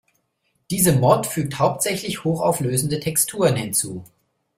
Diese 0.71 0.93
Mod 0.93 1.27
fügt 1.27 1.59
hauptsächlich 1.59 2.23
hochauflösende 2.23 2.99
Texturen 2.99 3.55
hinzu. 3.55 4.03